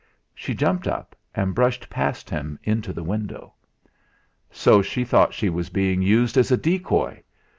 [0.33, 3.53] She jumped up, and brushed past him into the window.
[4.49, 7.21] So she thought she was being used as a decoy!